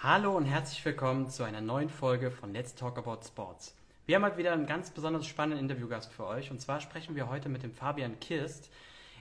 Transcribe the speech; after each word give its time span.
Hallo 0.00 0.36
und 0.36 0.44
herzlich 0.44 0.84
willkommen 0.84 1.28
zu 1.28 1.42
einer 1.42 1.60
neuen 1.60 1.88
Folge 1.88 2.30
von 2.30 2.52
Let's 2.52 2.76
Talk 2.76 2.98
About 2.98 3.18
Sports. 3.26 3.74
Wir 4.06 4.14
haben 4.14 4.24
heute 4.24 4.36
wieder 4.36 4.52
einen 4.52 4.64
ganz 4.64 4.92
besonders 4.92 5.26
spannenden 5.26 5.58
Interviewgast 5.58 6.12
für 6.12 6.24
euch 6.24 6.52
und 6.52 6.60
zwar 6.60 6.78
sprechen 6.80 7.16
wir 7.16 7.28
heute 7.28 7.48
mit 7.48 7.64
dem 7.64 7.72
Fabian 7.72 8.20
Kirst. 8.20 8.70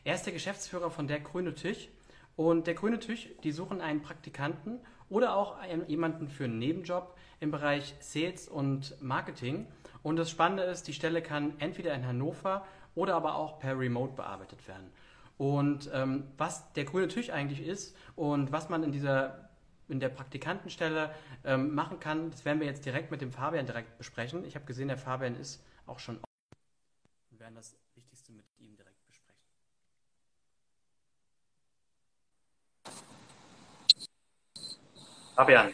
Er 0.04 0.13
ist 0.13 0.28
der 0.28 0.34
Geschäftsführer 0.34 0.92
von 0.92 1.08
der 1.08 1.20
Grüne 1.20 1.55
Tisch 1.55 1.90
und 2.36 2.68
der 2.68 2.76
Grüne 2.76 3.00
Tisch, 3.00 3.28
die 3.44 3.52
suchen 3.54 3.82
einen 3.82 4.04
Praktikanten 4.04 4.79
oder 5.10 5.36
auch 5.36 5.55
jemanden 5.88 6.27
für 6.27 6.43
einen 6.43 6.59
Nebenjob 6.59 7.18
im 7.39 7.50
Bereich 7.50 7.96
Sales 8.00 8.48
und 8.48 9.02
Marketing. 9.02 9.66
Und 10.04 10.18
das 10.18 10.30
Spannende 10.30 10.62
ist, 10.62 10.88
die 10.88 10.94
Stelle 10.94 11.23
kann 11.23 11.55
entweder 11.57 11.96
in 11.96 12.05
Hannover 12.05 12.68
oder 12.94 13.16
aber 13.16 13.34
auch 13.34 13.57
per 13.59 13.80
Remote 13.80 14.14
bearbeitet 14.14 14.68
werden. 14.68 14.91
Und 15.39 15.89
ähm, 15.91 16.25
was 16.38 16.71
der 16.73 16.86
grüne 16.86 17.07
Tisch 17.07 17.32
eigentlich 17.32 17.66
ist 17.66 17.96
und 18.16 18.52
was 18.52 18.70
man 18.70 18.84
in 18.84 18.91
dieser 18.91 19.46
in 19.89 19.99
der 19.99 20.09
Praktikantenstelle 20.09 21.11
ähm, 21.45 21.73
machen 21.73 22.00
kann, 22.00 22.32
das 22.32 22.43
werden 22.45 22.59
wir 22.59 22.68
jetzt 22.68 22.86
direkt 22.86 23.11
mit 23.11 23.21
dem 23.21 23.32
Fabian 23.32 23.65
direkt 23.65 23.97
besprechen. 23.97 24.45
Ich 24.45 24.55
habe 24.55 24.65
gesehen, 24.65 24.87
der 24.87 24.97
Fabian 24.97 25.36
ist 25.36 25.64
auch 25.86 26.00
schon. 26.00 26.19
Wir 27.29 27.39
werden 27.39 27.55
das 27.55 27.75
Wichtigste 27.95 28.33
mit 28.33 28.45
ihm 28.59 28.75
direkt 28.75 28.97
besprechen. 29.07 29.42
Fabian, 35.36 35.73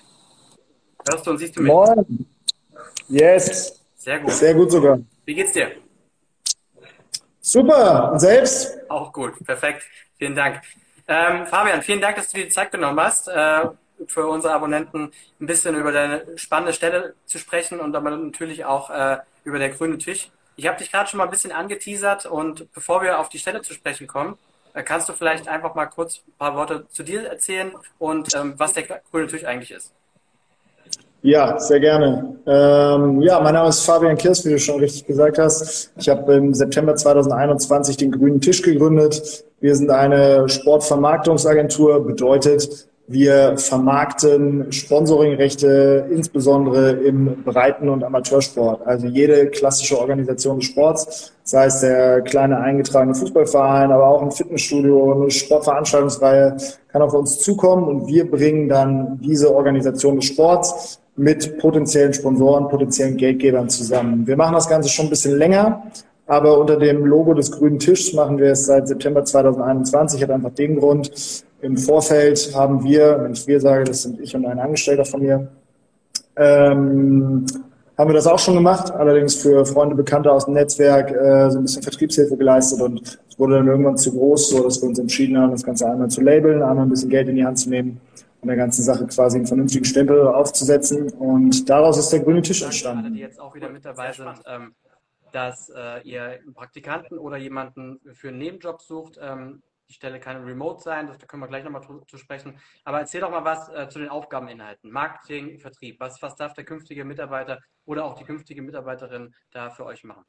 hörst 1.09 1.25
du 1.25 1.31
und 1.31 1.37
siehst 1.39 1.55
du 1.57 1.61
mich? 1.61 1.71
Moin. 1.71 2.27
Yes. 3.07 3.83
Sehr 3.95 4.19
gut. 4.19 4.31
Sehr 4.31 4.53
gut 4.53 4.71
sogar. 4.71 4.99
Wie 5.25 5.33
geht's 5.33 5.53
dir? 5.53 5.71
Super. 7.39 8.11
Und 8.11 8.19
selbst? 8.19 8.77
Auch 8.89 9.11
gut. 9.11 9.43
Perfekt. 9.45 9.83
Vielen 10.17 10.35
Dank. 10.35 10.61
Ähm, 11.07 11.45
Fabian, 11.45 11.81
vielen 11.81 12.01
Dank, 12.01 12.15
dass 12.15 12.29
du 12.29 12.37
dir 12.37 12.45
die 12.45 12.49
Zeit 12.49 12.71
genommen 12.71 12.99
hast. 12.99 13.27
Äh, 13.27 13.67
für 14.07 14.27
unsere 14.27 14.53
Abonnenten 14.53 15.11
ein 15.39 15.45
bisschen 15.45 15.75
über 15.75 15.91
deine 15.91 16.25
spannende 16.35 16.73
Stelle 16.73 17.13
zu 17.25 17.37
sprechen 17.37 17.79
und 17.79 17.95
aber 17.95 18.11
natürlich 18.11 18.65
auch 18.65 18.89
äh, 18.89 19.17
über 19.43 19.59
der 19.59 19.69
grüne 19.69 19.97
Tisch. 19.97 20.29
Ich 20.55 20.67
habe 20.67 20.77
dich 20.77 20.91
gerade 20.91 21.09
schon 21.09 21.17
mal 21.17 21.25
ein 21.25 21.31
bisschen 21.31 21.51
angeteasert 21.51 22.25
und 22.25 22.71
bevor 22.73 23.01
wir 23.01 23.19
auf 23.19 23.29
die 23.29 23.39
Stelle 23.39 23.61
zu 23.61 23.73
sprechen 23.73 24.07
kommen, 24.07 24.37
äh, 24.73 24.83
kannst 24.83 25.09
du 25.09 25.13
vielleicht 25.13 25.47
einfach 25.47 25.75
mal 25.75 25.85
kurz 25.85 26.21
ein 26.27 26.33
paar 26.37 26.55
Worte 26.55 26.85
zu 26.89 27.03
dir 27.03 27.27
erzählen 27.27 27.71
und 27.99 28.35
ähm, 28.35 28.53
was 28.57 28.73
der 28.73 28.83
grüne 29.11 29.27
Tisch 29.27 29.45
eigentlich 29.45 29.71
ist. 29.71 29.91
Ja, 31.23 31.57
sehr 31.57 31.79
gerne. 31.79 32.35
Ähm, 32.45 33.21
ja, 33.21 33.39
mein 33.39 33.53
Name 33.53 33.69
ist 33.69 33.79
Fabian 33.79 34.17
Kirs, 34.17 34.43
wie 34.45 34.49
du 34.49 34.59
schon 34.59 34.81
richtig 34.81 35.07
gesagt 35.07 35.39
hast. 35.39 35.93
Ich 35.95 36.09
habe 36.09 36.33
im 36.33 36.53
September 36.53 36.97
2021 36.97 37.95
den 37.95 38.11
Grünen 38.11 38.41
Tisch 38.41 38.61
gegründet. 38.61 39.45
Wir 39.61 39.73
sind 39.73 39.89
eine 39.89 40.49
Sportvermarktungsagentur, 40.49 42.05
bedeutet, 42.05 42.89
wir 43.07 43.57
vermarkten 43.57 44.71
Sponsoringrechte 44.71 46.07
insbesondere 46.09 46.91
im 46.91 47.43
Breiten- 47.43 47.89
und 47.89 48.03
Amateursport. 48.03 48.85
Also 48.87 49.07
jede 49.07 49.47
klassische 49.47 49.99
Organisation 49.99 50.59
des 50.59 50.67
Sports, 50.67 51.33
sei 51.43 51.65
es 51.65 51.81
der 51.81 52.21
kleine 52.21 52.59
eingetragene 52.59 53.13
Fußballverein, 53.13 53.91
aber 53.91 54.07
auch 54.07 54.21
ein 54.21 54.31
Fitnessstudio, 54.31 55.21
eine 55.21 55.31
Sportveranstaltungsreihe, 55.31 56.55
kann 56.87 57.01
auf 57.01 57.13
uns 57.13 57.39
zukommen 57.39 57.83
und 57.83 58.07
wir 58.07 58.29
bringen 58.29 58.69
dann 58.69 59.19
diese 59.21 59.53
Organisation 59.53 60.15
des 60.15 60.25
Sports 60.25 61.01
mit 61.15 61.59
potenziellen 61.59 62.13
Sponsoren, 62.13 62.69
potenziellen 62.69 63.17
Geldgebern 63.17 63.69
zusammen. 63.69 64.25
Wir 64.25 64.37
machen 64.37 64.53
das 64.53 64.69
Ganze 64.69 64.89
schon 64.89 65.07
ein 65.07 65.09
bisschen 65.09 65.37
länger, 65.37 65.83
aber 66.25 66.59
unter 66.59 66.77
dem 66.77 67.05
Logo 67.05 67.33
des 67.33 67.51
grünen 67.51 67.79
Tischs 67.79 68.13
machen 68.13 68.37
wir 68.37 68.51
es 68.51 68.65
seit 68.65 68.87
September 68.87 69.23
2021. 69.25 70.21
Hat 70.23 70.31
einfach 70.31 70.53
den 70.53 70.79
Grund, 70.79 71.11
im 71.61 71.77
Vorfeld 71.77 72.51
haben 72.55 72.83
wir, 72.83 73.19
wenn 73.23 73.33
ich 73.33 73.47
wir 73.47 73.59
sage, 73.59 73.85
das 73.85 74.03
sind 74.03 74.19
ich 74.19 74.35
und 74.35 74.45
ein 74.45 74.59
Angestellter 74.59 75.05
von 75.05 75.21
mir, 75.21 75.47
ähm, 76.35 77.45
haben 77.97 78.09
wir 78.09 78.15
das 78.15 78.27
auch 78.27 78.39
schon 78.39 78.55
gemacht, 78.55 78.91
allerdings 78.91 79.35
für 79.35 79.65
Freunde, 79.65 79.95
Bekannte 79.95 80.31
aus 80.31 80.45
dem 80.45 80.55
Netzwerk 80.55 81.11
äh, 81.11 81.49
so 81.51 81.59
ein 81.59 81.63
bisschen 81.63 81.83
Vertriebshilfe 81.83 82.35
geleistet. 82.35 82.81
Und 82.81 83.19
es 83.29 83.37
wurde 83.39 83.55
dann 83.55 83.67
irgendwann 83.67 83.97
zu 83.97 84.11
groß, 84.11 84.49
so 84.49 84.63
dass 84.63 84.81
wir 84.81 84.89
uns 84.89 84.99
entschieden 84.99 85.37
haben, 85.37 85.51
das 85.51 85.63
Ganze 85.63 85.87
einmal 85.87 86.09
zu 86.09 86.21
labeln, 86.21 86.63
einmal 86.63 86.85
ein 86.85 86.89
bisschen 86.89 87.09
Geld 87.09 87.29
in 87.29 87.35
die 87.35 87.45
Hand 87.45 87.59
zu 87.59 87.69
nehmen 87.69 88.01
und 88.41 88.47
der 88.47 88.57
ganzen 88.57 88.83
Sache 88.83 89.05
quasi 89.07 89.37
einen 89.37 89.45
vernünftigen 89.45 89.85
Stempel 89.85 90.27
aufzusetzen. 90.27 91.11
Und 91.13 91.69
daraus 91.69 91.97
ist 91.97 92.09
der 92.09 92.21
grüne 92.21 92.41
Tisch 92.41 92.63
entstanden. 92.63 93.05
Alle, 93.05 93.13
die 93.13 93.19
jetzt 93.19 93.39
auch 93.39 93.53
wieder 93.55 93.69
mit 93.69 93.85
dabei 93.85 94.11
sind, 94.11 94.27
ähm, 94.47 94.73
dass 95.33 95.69
äh, 95.69 96.01
ihr 96.03 96.23
einen 96.23 96.53
Praktikanten 96.53 97.17
oder 97.17 97.37
jemanden 97.37 97.99
für 98.13 98.29
einen 98.29 98.37
Nebenjob 98.37 98.81
sucht, 98.81 99.19
ähm, 99.21 99.61
die 99.89 99.93
Stelle 99.93 100.19
kann 100.19 100.43
remote 100.43 100.81
sein, 100.81 101.07
da 101.07 101.25
können 101.25 101.43
wir 101.43 101.47
gleich 101.47 101.63
nochmal 101.63 101.81
zu 102.07 102.17
sprechen. 102.17 102.57
Aber 102.83 102.99
erzähl 102.99 103.21
doch 103.21 103.29
mal 103.29 103.43
was 103.43 103.69
äh, 103.69 103.89
zu 103.89 103.99
den 103.99 104.09
Aufgabeninhalten. 104.09 104.89
Marketing, 104.89 105.59
Vertrieb. 105.59 105.99
Was, 105.99 106.21
was 106.21 106.35
darf 106.35 106.53
der 106.53 106.63
künftige 106.63 107.03
Mitarbeiter 107.03 107.59
oder 107.85 108.05
auch 108.05 108.15
die 108.15 108.23
künftige 108.23 108.61
Mitarbeiterin 108.61 109.33
da 109.51 109.69
für 109.69 109.85
euch 109.85 110.03
machen? 110.03 110.23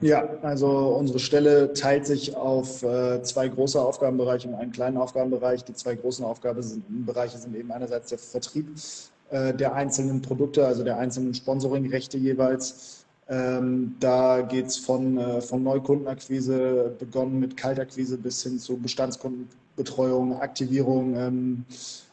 Ja, 0.00 0.28
also 0.42 0.96
unsere 0.96 1.18
Stelle 1.18 1.72
teilt 1.72 2.06
sich 2.06 2.36
auf 2.36 2.82
äh, 2.82 3.22
zwei 3.22 3.48
große 3.48 3.80
Aufgabenbereiche 3.80 4.48
und 4.48 4.54
einen 4.54 4.72
kleinen 4.72 4.98
Aufgabenbereich. 4.98 5.64
Die 5.64 5.72
zwei 5.72 5.94
großen 5.94 6.24
Aufgabenbereiche 6.24 7.38
sind 7.38 7.56
eben 7.56 7.72
einerseits 7.72 8.10
der 8.10 8.18
Vertrieb 8.18 8.68
äh, 9.30 9.54
der 9.54 9.74
einzelnen 9.74 10.20
Produkte, 10.20 10.66
also 10.66 10.84
der 10.84 10.98
einzelnen 10.98 11.32
Sponsoringrechte 11.32 12.18
jeweils 12.18 13.05
ähm, 13.28 13.96
da 13.98 14.42
geht 14.42 14.66
es 14.66 14.76
von, 14.76 15.18
äh, 15.18 15.40
von 15.40 15.62
Neukundenakquise, 15.62 16.94
begonnen 16.98 17.40
mit 17.40 17.56
Kaltakquise 17.56 18.16
bis 18.18 18.42
hin 18.42 18.58
zu 18.58 18.76
Bestandskundenbetreuung, 18.76 20.40
Aktivierung, 20.40 21.16
ähm, 21.16 21.64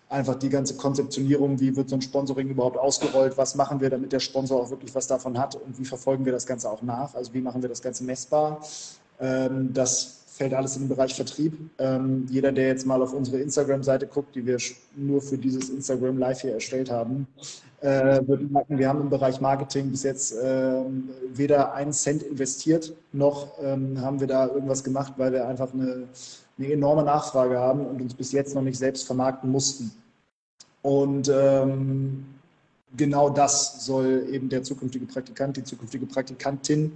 einfach 0.09 0.35
die 0.35 0.49
ganze 0.49 0.75
Konzeptionierung, 0.75 1.59
wie 1.59 1.75
wird 1.75 1.89
so 1.89 1.95
ein 1.95 2.01
Sponsoring 2.01 2.49
überhaupt 2.49 2.77
ausgerollt, 2.77 3.37
was 3.37 3.55
machen 3.55 3.79
wir, 3.79 3.89
damit 3.89 4.11
der 4.11 4.19
Sponsor 4.19 4.61
auch 4.61 4.69
wirklich 4.69 4.93
was 4.95 5.07
davon 5.07 5.37
hat 5.37 5.55
und 5.55 5.77
wie 5.77 5.85
verfolgen 5.85 6.25
wir 6.25 6.31
das 6.31 6.45
Ganze 6.45 6.69
auch 6.69 6.81
nach, 6.81 7.13
also 7.15 7.33
wie 7.33 7.41
machen 7.41 7.61
wir 7.61 7.69
das 7.69 7.81
Ganze 7.81 8.03
messbar. 8.03 8.61
Ähm, 9.19 9.71
das 9.73 10.22
fällt 10.33 10.53
alles 10.53 10.75
in 10.75 10.83
den 10.83 10.89
Bereich 10.89 11.13
Vertrieb. 11.13 11.53
Ähm, 11.77 12.25
jeder, 12.29 12.51
der 12.51 12.67
jetzt 12.67 12.87
mal 12.87 13.01
auf 13.01 13.13
unsere 13.13 13.37
Instagram-Seite 13.39 14.07
guckt, 14.07 14.35
die 14.35 14.45
wir 14.45 14.57
nur 14.95 15.21
für 15.21 15.37
dieses 15.37 15.69
Instagram 15.69 16.17
Live 16.17 16.41
hier 16.41 16.53
erstellt 16.53 16.89
haben, 16.89 17.27
äh, 17.81 18.25
würde 18.25 18.45
merken, 18.45 18.79
wir 18.79 18.89
haben 18.89 19.01
im 19.01 19.09
Bereich 19.09 19.39
Marketing 19.41 19.91
bis 19.91 20.03
jetzt 20.03 20.31
äh, 20.31 20.81
weder 21.33 21.73
einen 21.73 21.93
Cent 21.93 22.23
investiert, 22.23 22.93
noch 23.11 23.59
ähm, 23.61 24.01
haben 24.01 24.19
wir 24.19 24.27
da 24.27 24.47
irgendwas 24.47 24.83
gemacht, 24.83 25.13
weil 25.17 25.33
wir 25.33 25.47
einfach 25.47 25.71
eine, 25.71 26.07
eine, 26.57 26.71
enorme 26.71 27.03
Nachfrage 27.03 27.59
haben 27.59 27.85
und 27.85 28.01
uns 28.01 28.15
bis 28.15 28.31
jetzt 28.31 28.55
noch 28.55 28.61
nicht 28.63 28.77
selbst 28.77 29.05
vermarkten 29.05 29.51
mussten. 29.51 29.91
Und 30.81 31.29
ähm, 31.31 32.25
genau 32.97 33.29
das 33.29 33.85
soll 33.85 34.25
eben 34.31 34.49
der 34.49 34.63
zukünftige 34.63 35.05
Praktikant, 35.05 35.57
die 35.57 35.63
zukünftige 35.63 36.07
Praktikantin 36.07 36.93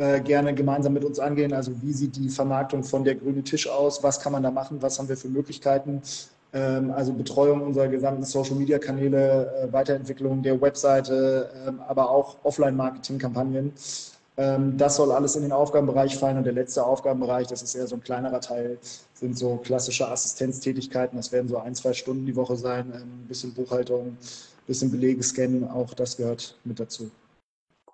äh, 0.00 0.18
gerne 0.20 0.54
gemeinsam 0.54 0.94
mit 0.94 1.04
uns 1.04 1.18
angehen. 1.18 1.52
Also 1.52 1.72
wie 1.82 1.92
sieht 1.92 2.16
die 2.16 2.30
Vermarktung 2.30 2.82
von 2.82 3.04
der 3.04 3.16
grüne 3.16 3.42
Tisch 3.42 3.68
aus? 3.68 4.02
Was 4.02 4.18
kann 4.18 4.32
man 4.32 4.42
da 4.42 4.50
machen? 4.50 4.80
Was 4.80 4.98
haben 4.98 5.10
wir 5.10 5.16
für 5.16 5.28
Möglichkeiten? 5.28 6.00
Ähm, 6.54 6.90
also 6.90 7.12
Betreuung 7.12 7.60
unserer 7.60 7.88
gesamten 7.88 8.24
Social-Media-Kanäle, 8.24 9.68
äh, 9.68 9.72
Weiterentwicklung 9.74 10.42
der 10.42 10.58
Webseite, 10.58 11.50
ähm, 11.66 11.80
aber 11.86 12.10
auch 12.10 12.38
Offline-Marketing-Kampagnen. 12.44 13.74
Ähm, 14.38 14.78
das 14.78 14.96
soll 14.96 15.12
alles 15.12 15.36
in 15.36 15.42
den 15.42 15.52
Aufgabenbereich 15.52 16.16
fallen. 16.16 16.38
Und 16.38 16.44
der 16.44 16.54
letzte 16.54 16.82
Aufgabenbereich, 16.82 17.48
das 17.48 17.60
ist 17.62 17.74
eher 17.74 17.86
so 17.86 17.96
ein 17.96 18.02
kleinerer 18.02 18.40
Teil, 18.40 18.78
sind 19.12 19.36
so 19.36 19.56
klassische 19.58 20.08
Assistenztätigkeiten. 20.08 21.18
Das 21.18 21.30
werden 21.30 21.48
so 21.48 21.58
ein, 21.58 21.74
zwei 21.74 21.92
Stunden 21.92 22.24
die 22.24 22.36
Woche 22.36 22.56
sein, 22.56 22.90
ein 22.90 23.26
bisschen 23.28 23.52
Buchhaltung, 23.52 24.06
ein 24.06 24.18
bisschen 24.66 24.90
Belege 24.90 25.22
scannen. 25.22 25.68
Auch 25.68 25.92
das 25.92 26.16
gehört 26.16 26.56
mit 26.64 26.80
dazu. 26.80 27.10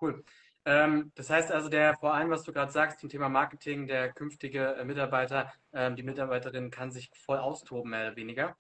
Cool. 0.01 0.23
Ähm, 0.67 1.13
das 1.15 1.31
heißt 1.31 1.53
also, 1.53 1.69
der 1.69 1.95
vor 1.95 2.13
allem, 2.13 2.29
was 2.29 2.43
du 2.43 2.53
gerade 2.53 2.73
sagst 2.73 2.99
zum 2.99 3.09
Thema 3.09 3.29
Marketing, 3.29 3.87
der 3.87 4.13
künftige 4.13 4.75
äh, 4.75 4.85
Mitarbeiter, 4.85 5.53
ähm, 5.73 5.95
die 5.95 6.03
Mitarbeiterin 6.03 6.73
kann 6.73 6.91
sich 6.91 7.09
voll 7.25 7.39
austoben, 7.39 7.93
mehr 7.93 8.09
oder 8.09 8.17
weniger. 8.17 8.57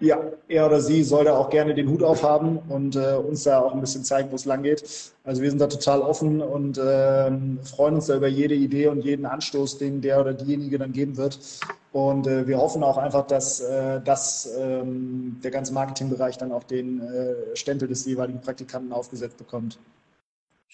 Ja, 0.00 0.20
er 0.48 0.66
oder 0.66 0.80
sie 0.80 1.02
soll 1.02 1.24
da 1.24 1.36
auch 1.36 1.50
gerne 1.50 1.74
den 1.74 1.88
Hut 1.88 2.02
aufhaben 2.02 2.58
und 2.68 2.96
äh, 2.96 3.14
uns 3.14 3.44
da 3.44 3.60
auch 3.60 3.74
ein 3.74 3.80
bisschen 3.80 4.04
zeigen, 4.04 4.30
wo 4.30 4.36
es 4.36 4.44
lang 4.44 4.62
geht. 4.62 5.12
Also 5.24 5.42
wir 5.42 5.50
sind 5.50 5.60
da 5.60 5.66
total 5.66 6.02
offen 6.02 6.40
und 6.40 6.78
äh, 6.78 7.30
freuen 7.64 7.94
uns 7.94 8.06
da 8.06 8.16
über 8.16 8.28
jede 8.28 8.54
Idee 8.54 8.88
und 8.88 9.04
jeden 9.04 9.26
Anstoß, 9.26 9.78
den 9.78 10.00
der 10.00 10.20
oder 10.20 10.34
diejenige 10.34 10.78
dann 10.78 10.92
geben 10.92 11.16
wird. 11.16 11.38
Und 11.92 12.26
äh, 12.26 12.46
wir 12.46 12.58
hoffen 12.58 12.82
auch 12.82 12.96
einfach, 12.96 13.26
dass, 13.26 13.60
äh, 13.60 14.00
dass 14.00 14.52
ähm, 14.58 15.40
der 15.42 15.50
ganze 15.50 15.72
Marketingbereich 15.72 16.38
dann 16.38 16.52
auch 16.52 16.64
den 16.64 17.00
äh, 17.00 17.56
Stempel 17.56 17.88
des 17.88 18.04
jeweiligen 18.04 18.40
Praktikanten 18.40 18.92
aufgesetzt 18.92 19.36
bekommt. 19.36 19.78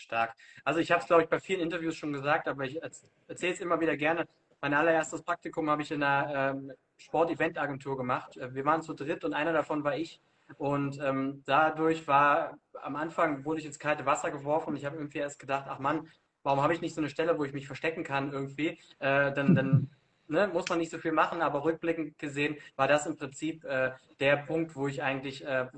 Stark. 0.00 0.34
Also 0.64 0.80
ich 0.80 0.90
habe 0.90 1.00
es, 1.00 1.06
glaube 1.06 1.22
ich, 1.22 1.28
bei 1.28 1.38
vielen 1.38 1.60
Interviews 1.60 1.96
schon 1.96 2.12
gesagt, 2.12 2.48
aber 2.48 2.64
ich 2.64 2.82
erzähle 2.82 3.52
es 3.52 3.60
immer 3.60 3.80
wieder 3.80 3.96
gerne. 3.96 4.26
Mein 4.60 4.74
allererstes 4.74 5.22
Praktikum 5.22 5.70
habe 5.70 5.82
ich 5.82 5.90
in 5.90 6.02
einer 6.02 6.52
ähm, 6.52 6.72
Sport-Event-Agentur 6.98 7.96
gemacht. 7.96 8.36
Äh, 8.36 8.54
wir 8.54 8.64
waren 8.64 8.82
zu 8.82 8.94
dritt 8.94 9.24
und 9.24 9.32
einer 9.32 9.52
davon 9.52 9.84
war 9.84 9.96
ich. 9.96 10.20
Und 10.58 10.98
ähm, 11.00 11.42
dadurch 11.46 12.06
war, 12.08 12.58
am 12.82 12.96
Anfang 12.96 13.44
wurde 13.44 13.60
ich 13.60 13.66
ins 13.66 13.78
kalte 13.78 14.04
Wasser 14.04 14.30
geworfen 14.30 14.70
und 14.70 14.76
ich 14.76 14.84
habe 14.84 14.96
irgendwie 14.96 15.18
erst 15.18 15.38
gedacht, 15.38 15.66
ach 15.68 15.78
Mann, 15.78 16.08
warum 16.42 16.62
habe 16.62 16.74
ich 16.74 16.80
nicht 16.80 16.94
so 16.94 17.00
eine 17.00 17.10
Stelle, 17.10 17.38
wo 17.38 17.44
ich 17.44 17.52
mich 17.52 17.66
verstecken 17.66 18.04
kann 18.04 18.32
irgendwie? 18.32 18.78
Äh, 18.98 19.32
dann, 19.32 19.54
dann 19.54 19.90
ne, 20.28 20.48
muss 20.48 20.68
man 20.68 20.78
nicht 20.78 20.90
so 20.90 20.98
viel 20.98 21.12
machen, 21.12 21.42
aber 21.42 21.64
rückblickend 21.64 22.18
gesehen 22.18 22.56
war 22.76 22.88
das 22.88 23.06
im 23.06 23.16
Prinzip 23.16 23.64
äh, 23.64 23.92
der 24.18 24.36
Punkt, 24.36 24.74
wo 24.76 24.88
ich 24.88 25.02
eigentlich 25.02 25.44
äh, 25.44 25.68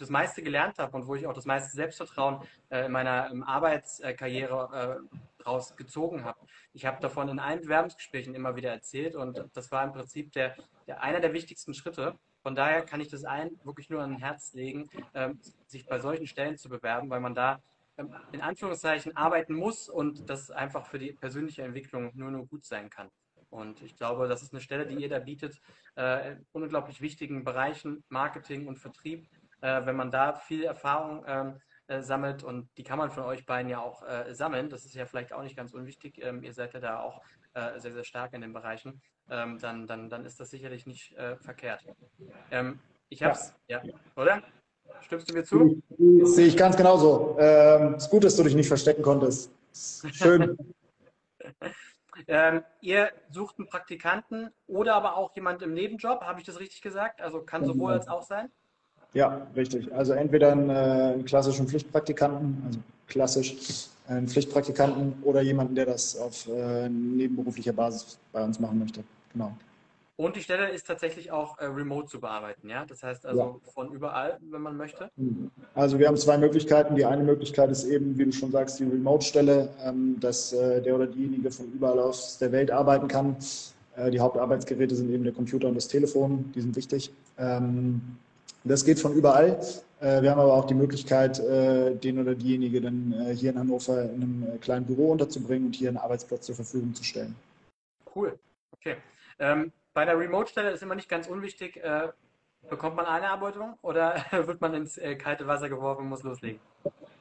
das 0.00 0.10
meiste 0.10 0.42
gelernt 0.42 0.78
habe 0.78 0.96
und 0.96 1.06
wo 1.06 1.14
ich 1.14 1.26
auch 1.26 1.32
das 1.32 1.44
meiste 1.44 1.76
Selbstvertrauen 1.76 2.42
äh, 2.70 2.86
in 2.86 2.92
meiner 2.92 3.30
ähm, 3.30 3.42
Arbeitskarriere 3.42 5.00
äh, 5.08 5.42
rausgezogen 5.46 6.24
habe. 6.24 6.38
Ich 6.72 6.86
habe 6.86 7.00
davon 7.00 7.28
in 7.28 7.38
allen 7.38 7.60
Bewerbungsgesprächen 7.60 8.34
immer 8.34 8.56
wieder 8.56 8.70
erzählt 8.70 9.14
und 9.14 9.44
das 9.54 9.70
war 9.70 9.84
im 9.84 9.92
Prinzip 9.92 10.32
der, 10.32 10.56
der 10.86 11.02
einer 11.02 11.20
der 11.20 11.32
wichtigsten 11.32 11.74
Schritte. 11.74 12.14
Von 12.42 12.54
daher 12.54 12.82
kann 12.82 13.00
ich 13.00 13.08
das 13.08 13.24
allen 13.24 13.60
wirklich 13.64 13.90
nur 13.90 14.02
an 14.02 14.16
Herz 14.16 14.54
legen, 14.54 14.88
ähm, 15.14 15.38
sich 15.66 15.86
bei 15.86 15.98
solchen 16.00 16.26
Stellen 16.26 16.56
zu 16.56 16.68
bewerben, 16.68 17.10
weil 17.10 17.20
man 17.20 17.34
da 17.34 17.60
ähm, 17.98 18.14
in 18.32 18.40
Anführungszeichen 18.40 19.16
arbeiten 19.16 19.54
muss 19.54 19.88
und 19.88 20.28
das 20.30 20.50
einfach 20.50 20.86
für 20.86 20.98
die 20.98 21.12
persönliche 21.12 21.62
Entwicklung 21.62 22.10
nur 22.14 22.30
nur 22.30 22.46
gut 22.46 22.64
sein 22.64 22.88
kann. 22.88 23.10
Und 23.50 23.82
ich 23.82 23.96
glaube, 23.96 24.28
das 24.28 24.42
ist 24.42 24.52
eine 24.52 24.60
Stelle, 24.60 24.86
die 24.86 24.94
ihr 24.94 25.08
da 25.08 25.18
bietet, 25.18 25.60
äh, 25.96 26.32
in 26.32 26.46
unglaublich 26.52 27.00
wichtigen 27.00 27.44
Bereichen 27.44 28.04
Marketing 28.08 28.68
und 28.68 28.78
Vertrieb. 28.78 29.28
Äh, 29.60 29.86
wenn 29.86 29.96
man 29.96 30.10
da 30.10 30.34
viel 30.34 30.64
Erfahrung 30.64 31.24
ähm, 31.26 31.60
äh, 31.86 32.02
sammelt 32.02 32.42
und 32.42 32.68
die 32.78 32.82
kann 32.82 32.98
man 32.98 33.10
von 33.10 33.24
euch 33.24 33.46
beiden 33.46 33.70
ja 33.70 33.80
auch 33.80 34.02
sammeln, 34.30 34.70
das 34.70 34.84
ist 34.84 34.94
ja 34.94 35.06
vielleicht 35.06 35.32
auch 35.32 35.42
nicht 35.42 35.56
ganz 35.56 35.72
unwichtig. 35.74 36.18
Ähm, 36.22 36.42
ihr 36.42 36.52
seid 36.52 36.74
ja 36.74 36.80
da 36.80 37.00
auch 37.00 37.20
sehr, 37.52 37.92
sehr 37.92 38.04
stark 38.04 38.32
in 38.32 38.42
den 38.42 38.52
Bereichen. 38.52 39.02
Ähm, 39.28 39.58
dann, 39.58 39.88
dann, 39.88 40.08
dann 40.08 40.24
ist 40.24 40.38
das 40.38 40.50
sicherlich 40.50 40.86
nicht 40.86 41.16
verkehrt. 41.40 41.84
ich 43.08 43.22
hab's, 43.24 43.52
ja. 43.66 43.82
ja, 43.82 43.94
oder? 44.14 44.40
Stimmst 45.00 45.28
du 45.28 45.34
mir 45.34 45.42
zu? 45.42 45.82
Das 46.20 46.36
sehe 46.36 46.46
ich 46.46 46.56
ganz 46.56 46.76
genauso. 46.76 47.36
Ähm, 47.40 47.94
ist 47.94 48.08
gut, 48.08 48.22
dass 48.22 48.36
du 48.36 48.44
dich 48.44 48.54
nicht 48.54 48.68
verstecken 48.68 49.02
konntest. 49.02 49.50
Schön. 50.12 50.56
ähm, 52.28 52.62
ihr 52.80 53.10
sucht 53.30 53.58
einen 53.58 53.68
Praktikanten 53.68 54.50
oder 54.66 54.94
aber 54.94 55.16
auch 55.16 55.34
jemand 55.34 55.62
im 55.62 55.74
Nebenjob, 55.74 56.20
habe 56.22 56.40
ich 56.40 56.46
das 56.46 56.60
richtig 56.60 56.82
gesagt? 56.82 57.20
Also 57.20 57.42
kann 57.42 57.64
sowohl 57.64 57.92
als 57.92 58.08
auch 58.08 58.22
sein? 58.22 58.50
Ja, 59.12 59.46
richtig. 59.56 59.92
Also 59.92 60.12
entweder 60.12 60.52
einen, 60.52 60.70
äh, 60.70 60.72
einen 60.72 61.24
klassischen 61.24 61.66
Pflichtpraktikanten, 61.66 62.62
also 62.66 62.78
klassisch 63.08 63.88
einen 64.06 64.28
Pflichtpraktikanten 64.28 65.14
oder 65.22 65.40
jemanden, 65.40 65.74
der 65.74 65.86
das 65.86 66.16
auf 66.16 66.48
äh, 66.48 66.88
nebenberuflicher 66.88 67.72
Basis 67.72 68.18
bei 68.32 68.42
uns 68.42 68.58
machen 68.58 68.78
möchte. 68.78 69.02
Genau. 69.32 69.52
Und 70.16 70.36
die 70.36 70.42
Stelle 70.42 70.68
ist 70.68 70.86
tatsächlich 70.86 71.32
auch 71.32 71.58
äh, 71.58 71.64
remote 71.64 72.06
zu 72.08 72.20
bearbeiten, 72.20 72.68
ja? 72.68 72.84
Das 72.84 73.02
heißt 73.02 73.24
also 73.24 73.40
ja. 73.64 73.72
von 73.72 73.90
überall, 73.90 74.36
wenn 74.50 74.60
man 74.60 74.76
möchte? 74.76 75.10
Also 75.74 75.98
wir 75.98 76.08
haben 76.08 76.18
zwei 76.18 76.36
Möglichkeiten. 76.36 76.94
Die 76.94 77.06
eine 77.06 77.22
Möglichkeit 77.22 77.70
ist 77.70 77.84
eben, 77.84 78.18
wie 78.18 78.26
du 78.26 78.32
schon 78.32 78.50
sagst, 78.50 78.78
die 78.80 78.84
Remote-Stelle, 78.84 79.70
ähm, 79.82 80.20
dass 80.20 80.52
äh, 80.52 80.82
der 80.82 80.96
oder 80.96 81.06
diejenige 81.06 81.50
von 81.50 81.72
überall 81.72 82.00
aus 82.00 82.36
der 82.36 82.52
Welt 82.52 82.70
arbeiten 82.70 83.08
kann. 83.08 83.36
Äh, 83.96 84.10
die 84.10 84.20
Hauptarbeitsgeräte 84.20 84.94
sind 84.94 85.10
eben 85.10 85.24
der 85.24 85.32
Computer 85.32 85.68
und 85.68 85.74
das 85.74 85.88
Telefon, 85.88 86.52
die 86.54 86.60
sind 86.60 86.76
wichtig. 86.76 87.10
Ähm, 87.38 88.02
das 88.64 88.84
geht 88.84 89.00
von 89.00 89.14
überall. 89.14 89.58
Äh, 90.00 90.22
wir 90.22 90.30
haben 90.30 90.40
aber 90.40 90.54
auch 90.54 90.66
die 90.66 90.74
Möglichkeit, 90.74 91.38
äh, 91.38 91.94
den 91.94 92.18
oder 92.18 92.34
diejenige 92.34 92.80
dann 92.80 93.12
äh, 93.12 93.34
hier 93.34 93.50
in 93.50 93.58
Hannover 93.58 94.02
in 94.02 94.22
einem 94.22 94.60
kleinen 94.60 94.86
Büro 94.86 95.12
unterzubringen 95.12 95.66
und 95.66 95.76
hier 95.76 95.88
einen 95.88 95.98
Arbeitsplatz 95.98 96.46
zur 96.46 96.54
Verfügung 96.54 96.94
zu 96.94 97.04
stellen. 97.04 97.34
Cool. 98.14 98.38
Okay. 98.72 98.96
Ähm, 99.38 99.72
bei 99.92 100.04
der 100.04 100.18
Remote-Stelle 100.18 100.70
ist 100.70 100.82
immer 100.82 100.94
nicht 100.94 101.08
ganz 101.08 101.26
unwichtig, 101.26 101.76
äh, 101.82 102.08
bekommt 102.68 102.96
man 102.96 103.06
eine 103.06 103.16
Einarbeitung 103.16 103.74
oder 103.82 104.14
wird 104.30 104.60
man 104.60 104.74
ins 104.74 104.96
äh, 104.96 105.16
kalte 105.16 105.46
Wasser 105.46 105.68
geworfen 105.68 106.02
und 106.02 106.08
muss 106.08 106.22
loslegen? 106.22 106.60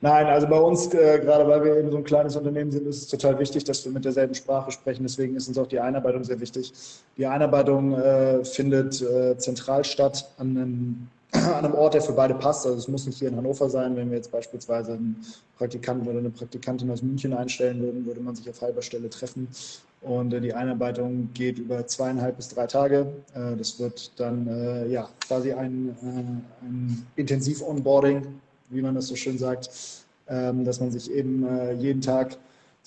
Nein, 0.01 0.27
also 0.27 0.47
bei 0.47 0.57
uns, 0.57 0.94
äh, 0.94 1.19
gerade 1.19 1.45
weil 1.45 1.62
wir 1.63 1.75
eben 1.75 1.92
so 1.92 1.97
ein 1.97 2.06
kleines 2.06 2.38
Unternehmen 2.38 2.71
sind, 2.71 2.88
ist 2.88 3.01
es 3.01 3.07
total 3.07 3.38
wichtig, 3.39 3.65
dass 3.65 3.83
wir 3.83 3.92
mit 3.92 4.06
derselben 4.06 4.33
Sprache 4.33 4.71
sprechen. 4.71 5.03
Deswegen 5.03 5.35
ist 5.35 5.50
uns 5.50 5.57
auch 5.57 5.68
die 5.68 5.80
Einarbeitung 5.81 6.24
sehr 6.24 6.39
wichtig. 6.39 6.71
Die 7.18 7.25
Einarbeitung 7.25 7.97
findet 8.45 8.94
zentral 9.42 9.83
statt 9.83 10.31
an 10.38 10.57
einem 10.57 11.09
an 11.31 11.66
einem 11.66 11.74
Ort, 11.76 11.94
der 11.94 12.02
für 12.02 12.14
beide 12.14 12.34
passt. 12.34 12.66
Also 12.66 12.78
es 12.78 12.88
muss 12.88 13.06
nicht 13.06 13.20
hier 13.20 13.30
in 13.30 13.36
Hannover 13.36 13.70
sein. 13.70 13.96
Wenn 13.96 14.10
wir 14.10 14.18
jetzt 14.18 14.31
beispielsweise 14.31 14.94
einen 14.94 15.24
Praktikanten 15.58 16.08
oder 16.08 16.20
eine 16.20 16.30
Praktikantin 16.30 16.90
aus 16.92 17.02
München 17.02 17.34
einstellen 17.34 17.81
würden, 17.81 18.06
würde 18.06 18.22
man 18.22 18.36
sich 18.36 18.50
auf 18.50 18.62
halber 18.62 18.81
Stelle 18.81 19.10
treffen. 19.10 19.48
Und 20.02 20.34
äh, 20.34 20.42
die 20.42 20.54
Einarbeitung 20.54 21.30
geht 21.34 21.60
über 21.60 21.86
zweieinhalb 21.86 22.38
bis 22.38 22.50
drei 22.50 22.68
Tage. 22.68 23.08
Äh, 23.34 23.56
das 23.58 23.80
wird 23.80 24.20
dann 24.20 24.48
äh, 24.48 24.88
ja, 24.88 25.10
quasi 25.28 25.52
ein, 25.52 25.96
ein 26.62 27.06
Intensiv-Onboarding, 27.16 28.26
wie 28.70 28.81
man 28.81 28.96
das 28.96 29.08
so 29.08 29.16
schön 29.16 29.38
sagt, 29.38 29.70
ähm, 30.28 30.64
dass 30.64 30.80
man 30.80 30.92
sich 30.92 31.12
eben 31.12 31.46
jeden 31.80 32.02
Tag 32.02 32.38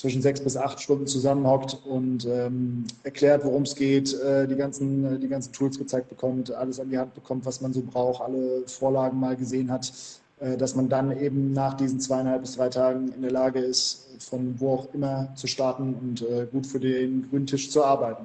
zwischen 0.03 0.21
sechs 0.21 0.41
bis 0.41 0.57
acht 0.57 0.81
Stunden 0.81 1.07
zusammenhockt 1.07 1.79
und 1.87 2.27
ähm, 2.27 2.85
erklärt, 3.05 3.45
worum 3.45 3.63
es 3.63 3.77
geht, 3.77 4.13
äh, 4.15 4.49
die, 4.49 4.57
ganzen, 4.57 5.21
die 5.21 5.29
ganzen 5.29 5.53
Tools 5.53 5.79
gezeigt 5.79 6.09
bekommt, 6.09 6.51
alles 6.51 6.81
an 6.81 6.91
die 6.91 6.99
Hand 6.99 7.15
bekommt, 7.15 7.47
was 7.47 7.61
man 7.61 7.73
so 7.73 7.83
braucht, 7.83 8.21
alle 8.21 8.67
Vorlagen 8.67 9.21
mal 9.21 9.37
gesehen 9.37 9.71
hat, 9.71 9.93
äh, 10.41 10.57
dass 10.57 10.75
man 10.75 10.89
dann 10.89 11.17
eben 11.17 11.53
nach 11.53 11.75
diesen 11.75 12.01
zweieinhalb 12.01 12.41
bis 12.41 12.57
drei 12.57 12.69
Tagen 12.69 13.13
in 13.13 13.23
der 13.23 13.31
Lage 13.31 13.61
ist, 13.61 14.09
von 14.19 14.59
wo 14.59 14.75
auch 14.75 14.93
immer 14.93 15.33
zu 15.37 15.47
starten 15.47 15.95
und 15.95 16.23
äh, 16.23 16.49
gut 16.51 16.67
für 16.67 16.81
den 16.81 17.31
grünen 17.31 17.47
Tisch 17.47 17.71
zu 17.71 17.85
arbeiten. 17.85 18.25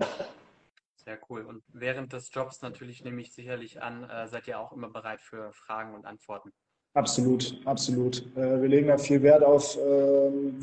Sehr 1.06 1.20
cool. 1.30 1.42
Und 1.42 1.62
während 1.74 2.12
des 2.12 2.32
Jobs 2.34 2.64
natürlich 2.64 3.04
nehme 3.04 3.22
ich 3.22 3.34
sicherlich 3.34 3.84
an, 3.84 4.10
äh, 4.10 4.28
seid 4.28 4.48
ihr 4.48 4.60
auch 4.60 4.74
immer 4.74 4.90
bereit 4.90 5.22
für 5.22 5.54
Fragen 5.54 5.94
und 5.94 6.08
Antworten. 6.08 6.52
Absolut, 6.96 7.56
absolut. 7.66 8.26
Äh, 8.36 8.64
wir 8.64 8.68
legen 8.68 8.88
da 8.88 8.98
viel 8.98 9.22
Wert 9.22 9.44
auf 9.44 9.78
ähm, 9.78 10.58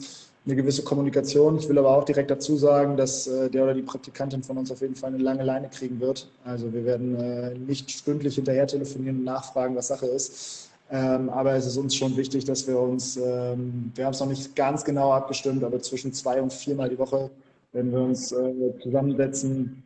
eine 0.46 0.56
gewisse 0.56 0.84
Kommunikation. 0.84 1.56
Ich 1.58 1.68
will 1.68 1.78
aber 1.78 1.96
auch 1.96 2.04
direkt 2.04 2.30
dazu 2.30 2.56
sagen, 2.56 2.96
dass 2.96 3.26
äh, 3.26 3.48
der 3.48 3.64
oder 3.64 3.74
die 3.74 3.82
Praktikantin 3.82 4.42
von 4.42 4.58
uns 4.58 4.70
auf 4.70 4.80
jeden 4.82 4.94
Fall 4.94 5.14
eine 5.14 5.22
lange 5.22 5.42
Leine 5.42 5.68
kriegen 5.70 6.00
wird. 6.00 6.28
Also 6.44 6.72
wir 6.72 6.84
werden 6.84 7.14
äh, 7.16 7.54
nicht 7.54 7.90
stündlich 7.90 8.34
hinterher 8.34 8.66
telefonieren 8.66 9.18
und 9.18 9.24
nachfragen, 9.24 9.74
was 9.74 9.88
Sache 9.88 10.06
ist. 10.06 10.70
Ähm, 10.90 11.30
aber 11.30 11.54
es 11.54 11.66
ist 11.66 11.78
uns 11.78 11.96
schon 11.96 12.14
wichtig, 12.16 12.44
dass 12.44 12.68
wir 12.68 12.78
uns, 12.78 13.16
ähm, 13.16 13.90
wir 13.94 14.04
haben 14.04 14.12
es 14.12 14.20
noch 14.20 14.28
nicht 14.28 14.54
ganz 14.54 14.84
genau 14.84 15.12
abgestimmt, 15.12 15.64
aber 15.64 15.80
zwischen 15.80 16.12
zwei 16.12 16.42
und 16.42 16.52
viermal 16.52 16.90
die 16.90 16.98
Woche 16.98 17.30
werden 17.72 17.90
wir 17.90 18.00
uns 18.00 18.30
äh, 18.32 18.78
zusammensetzen 18.82 19.82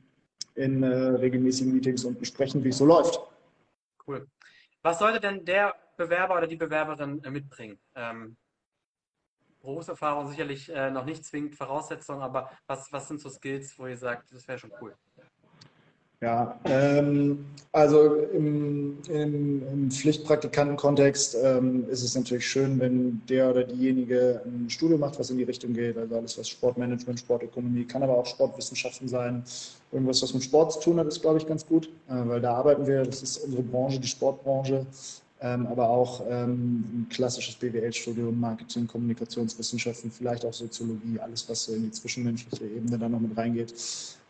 in 0.57 0.83
äh, 0.83 0.89
regelmäßigen 0.89 1.73
Meetings 1.73 2.05
und 2.05 2.19
besprechen, 2.19 2.65
wie 2.65 2.71
es 2.71 2.79
so 2.79 2.85
läuft. 2.85 3.21
Cool. 4.07 4.27
Was 4.83 4.99
sollte 4.99 5.21
denn 5.21 5.45
der 5.45 5.75
Bewerber 5.97 6.37
oder 6.37 6.49
die 6.49 6.57
Bewerberin 6.57 7.23
äh, 7.23 7.31
mitbringen? 7.31 7.79
Ähm, 7.95 8.37
Berufserfahrung 9.69 10.29
sicherlich 10.29 10.71
äh, 10.71 10.91
noch 10.91 11.05
nicht 11.05 11.25
zwingend 11.25 11.55
Voraussetzung, 11.55 12.23
aber 12.23 12.51
was, 12.67 12.91
was 12.91 13.07
sind 13.07 13.21
so 13.21 13.29
Skills, 13.29 13.79
wo 13.79 13.87
ihr 13.87 13.99
sagt, 13.99 14.33
das 14.33 14.49
wäre 14.49 14.59
schon 14.59 14.73
cool? 14.81 14.95
Ja, 16.21 16.59
ähm, 16.65 17.45
also 17.71 18.15
im, 18.15 18.99
im, 19.09 19.63
im 19.69 19.91
Pflichtpraktikantenkontext 19.91 21.37
ähm, 21.41 21.89
ist 21.89 22.03
es 22.03 22.17
natürlich 22.17 22.49
schön, 22.49 22.81
wenn 22.81 23.23
der 23.29 23.51
oder 23.51 23.63
diejenige 23.63 24.43
ein 24.45 24.69
Studium 24.69 24.99
macht, 25.01 25.17
was 25.21 25.31
in 25.31 25.39
die 25.39 25.45
Richtung 25.45 25.75
geht. 25.75 25.97
Also 25.97 26.17
alles, 26.17 26.37
was 26.37 26.49
Sportmanagement, 26.49 27.21
Sportökonomie, 27.21 27.85
kann 27.85 28.03
aber 28.03 28.17
auch 28.17 28.27
Sportwissenschaften 28.27 29.07
sein. 29.07 29.45
Irgendwas, 29.93 30.21
was 30.23 30.35
mit 30.35 30.43
Sport 30.43 30.73
zu 30.73 30.81
tun 30.81 30.99
hat, 30.99 31.07
ist, 31.07 31.21
glaube 31.23 31.39
ich, 31.39 31.47
ganz 31.47 31.65
gut, 31.65 31.89
äh, 32.09 32.15
weil 32.27 32.41
da 32.41 32.55
arbeiten 32.55 32.85
wir. 32.87 33.05
Das 33.05 33.23
ist 33.23 33.37
unsere 33.45 33.63
Branche, 33.63 34.01
die 34.01 34.09
Sportbranche 34.09 34.87
aber 35.41 35.89
auch 35.89 36.23
ähm, 36.29 36.85
ein 36.93 37.07
klassisches 37.11 37.55
BWL-Studium, 37.55 38.39
Marketing, 38.41 38.87
Kommunikationswissenschaften, 38.89 40.11
vielleicht 40.11 40.45
auch 40.45 40.53
Soziologie, 40.53 41.21
alles, 41.21 41.49
was 41.49 41.65
so 41.65 41.75
in 41.75 41.85
die 41.85 41.91
zwischenmenschliche 41.93 42.65
Ebene 42.65 42.99
dann 42.99 43.13
noch 43.13 43.21
mit 43.21 43.37
reingeht, 43.37 43.73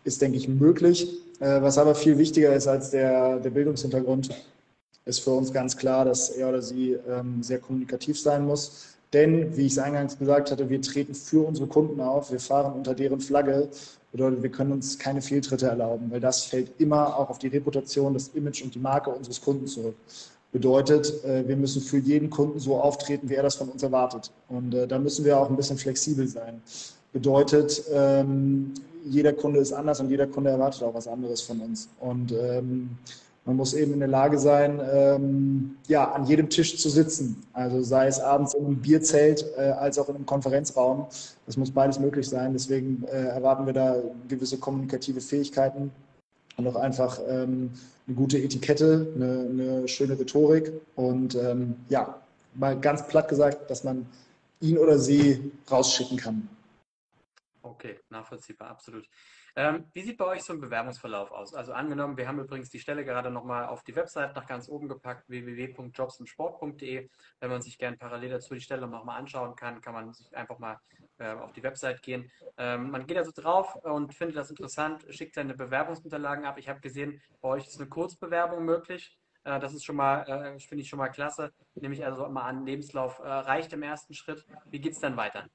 ist, 0.04 0.22
denke 0.22 0.36
ich, 0.36 0.48
möglich. 0.48 1.08
Äh, 1.40 1.62
was 1.62 1.78
aber 1.78 1.94
viel 1.94 2.18
wichtiger 2.18 2.54
ist 2.54 2.66
als 2.66 2.90
der, 2.90 3.38
der 3.38 3.50
Bildungshintergrund, 3.50 4.30
ist 5.06 5.20
für 5.20 5.30
uns 5.30 5.52
ganz 5.52 5.76
klar, 5.76 6.04
dass 6.04 6.28
er 6.30 6.50
oder 6.50 6.60
sie 6.60 6.96
ähm, 7.08 7.42
sehr 7.42 7.58
kommunikativ 7.58 8.20
sein 8.20 8.44
muss. 8.44 8.98
Denn, 9.12 9.56
wie 9.56 9.66
ich 9.66 9.72
es 9.72 9.78
eingangs 9.78 10.18
gesagt 10.18 10.50
hatte, 10.50 10.68
wir 10.68 10.82
treten 10.82 11.14
für 11.14 11.46
unsere 11.46 11.66
Kunden 11.66 12.00
auf, 12.00 12.30
wir 12.30 12.40
fahren 12.40 12.74
unter 12.74 12.94
deren 12.94 13.20
Flagge. 13.20 13.68
Bedeutet, 14.12 14.42
wir 14.42 14.50
können 14.50 14.72
uns 14.72 14.98
keine 14.98 15.22
Fehltritte 15.22 15.66
erlauben, 15.66 16.10
weil 16.10 16.20
das 16.20 16.44
fällt 16.44 16.78
immer 16.78 17.16
auch 17.16 17.30
auf 17.30 17.38
die 17.38 17.48
Reputation, 17.48 18.14
das 18.14 18.28
Image 18.28 18.62
und 18.62 18.74
die 18.74 18.78
Marke 18.78 19.10
unseres 19.10 19.40
Kunden 19.40 19.66
zurück. 19.66 19.96
Bedeutet, 20.50 21.24
äh, 21.24 21.46
wir 21.46 21.56
müssen 21.56 21.82
für 21.82 21.98
jeden 21.98 22.30
Kunden 22.30 22.58
so 22.58 22.80
auftreten, 22.80 23.28
wie 23.28 23.34
er 23.34 23.42
das 23.42 23.56
von 23.56 23.68
uns 23.68 23.82
erwartet. 23.82 24.30
Und 24.48 24.74
äh, 24.74 24.86
da 24.88 24.98
müssen 24.98 25.24
wir 25.24 25.38
auch 25.38 25.50
ein 25.50 25.56
bisschen 25.56 25.76
flexibel 25.76 26.26
sein. 26.26 26.62
Bedeutet, 27.12 27.82
ähm, 27.92 28.72
jeder 29.04 29.34
Kunde 29.34 29.60
ist 29.60 29.72
anders 29.72 30.00
und 30.00 30.08
jeder 30.08 30.26
Kunde 30.26 30.50
erwartet 30.50 30.82
auch 30.82 30.94
was 30.94 31.06
anderes 31.06 31.42
von 31.42 31.60
uns. 31.60 31.90
Und 32.00 32.32
ähm, 32.32 32.96
man 33.44 33.56
muss 33.56 33.74
eben 33.74 33.92
in 33.92 33.98
der 33.98 34.08
Lage 34.08 34.38
sein, 34.38 34.80
ähm, 34.90 35.76
ja, 35.86 36.12
an 36.12 36.24
jedem 36.24 36.48
Tisch 36.48 36.78
zu 36.78 36.88
sitzen. 36.88 37.42
Also 37.52 37.82
sei 37.82 38.06
es 38.06 38.18
abends 38.18 38.54
in 38.54 38.64
einem 38.64 38.76
Bierzelt 38.76 39.44
äh, 39.58 39.70
als 39.70 39.98
auch 39.98 40.08
in 40.08 40.16
einem 40.16 40.26
Konferenzraum. 40.26 41.06
Das 41.44 41.58
muss 41.58 41.70
beides 41.70 41.98
möglich 41.98 42.28
sein. 42.28 42.54
Deswegen 42.54 43.04
erwarten 43.04 43.66
wir 43.66 43.72
da 43.72 43.96
gewisse 44.28 44.58
kommunikative 44.58 45.20
Fähigkeiten 45.20 45.90
und 46.58 46.66
auch 46.66 46.76
einfach 46.76 47.20
ähm, 47.28 47.70
eine 48.06 48.16
gute 48.16 48.38
Etikette, 48.38 49.12
eine, 49.14 49.48
eine 49.48 49.88
schöne 49.88 50.18
Rhetorik 50.18 50.72
und 50.96 51.34
ähm, 51.36 51.76
ja, 51.88 52.20
mal 52.54 52.78
ganz 52.78 53.06
platt 53.06 53.28
gesagt, 53.28 53.70
dass 53.70 53.84
man 53.84 54.06
ihn 54.60 54.76
oder 54.76 54.98
sie 54.98 55.52
rausschicken 55.70 56.18
kann. 56.18 56.48
Okay, 57.62 58.00
nachvollziehbar, 58.10 58.70
absolut. 58.70 59.08
Ähm, 59.58 59.86
wie 59.92 60.02
sieht 60.02 60.18
bei 60.18 60.24
euch 60.24 60.44
so 60.44 60.52
ein 60.52 60.60
Bewerbungsverlauf 60.60 61.32
aus? 61.32 61.52
Also 61.52 61.72
angenommen, 61.72 62.16
wir 62.16 62.28
haben 62.28 62.38
übrigens 62.38 62.70
die 62.70 62.78
Stelle 62.78 63.04
gerade 63.04 63.28
nochmal 63.28 63.66
auf 63.66 63.82
die 63.82 63.96
Website 63.96 64.36
nach 64.36 64.46
ganz 64.46 64.68
oben 64.68 64.88
gepackt, 64.88 65.28
www.jobsandsport.de. 65.28 67.10
Wenn 67.40 67.50
man 67.50 67.60
sich 67.60 67.76
gerne 67.76 67.96
parallel 67.96 68.30
dazu 68.30 68.54
die 68.54 68.60
Stelle 68.60 68.86
nochmal 68.86 69.18
anschauen 69.18 69.56
kann, 69.56 69.80
kann 69.80 69.94
man 69.94 70.12
sich 70.12 70.36
einfach 70.36 70.60
mal 70.60 70.78
äh, 71.18 71.32
auf 71.32 71.50
die 71.50 71.64
Website 71.64 72.02
gehen. 72.02 72.30
Ähm, 72.56 72.92
man 72.92 73.04
geht 73.08 73.16
also 73.16 73.32
drauf 73.34 73.74
und 73.82 74.14
findet 74.14 74.36
das 74.36 74.50
interessant, 74.50 75.04
schickt 75.10 75.34
seine 75.34 75.54
Bewerbungsunterlagen 75.54 76.44
ab. 76.44 76.56
Ich 76.58 76.68
habe 76.68 76.78
gesehen, 76.78 77.20
bei 77.40 77.48
euch 77.48 77.66
ist 77.66 77.80
eine 77.80 77.88
Kurzbewerbung 77.88 78.64
möglich. 78.64 79.18
Äh, 79.42 79.58
das 79.58 79.74
ist 79.74 79.84
schon 79.84 79.96
mal, 79.96 80.22
äh, 80.28 80.60
finde 80.60 80.82
ich 80.82 80.88
schon 80.88 81.00
mal 81.00 81.08
klasse. 81.08 81.52
Nämlich 81.74 82.04
also 82.04 82.28
mal 82.28 82.42
an 82.42 82.64
Lebenslauf 82.64 83.18
äh, 83.18 83.26
reicht 83.26 83.72
im 83.72 83.82
ersten 83.82 84.14
Schritt. 84.14 84.46
Wie 84.66 84.80
geht 84.80 84.92
es 84.92 85.00
dann 85.00 85.16
weiter? 85.16 85.48